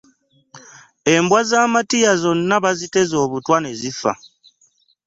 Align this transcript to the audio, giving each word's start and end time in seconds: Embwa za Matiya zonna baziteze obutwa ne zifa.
Embwa 1.15 1.41
za 1.49 1.61
Matiya 1.73 2.13
zonna 2.21 2.55
baziteze 2.63 3.15
obutwa 3.25 3.57
ne 3.61 3.71
zifa. 3.79 4.13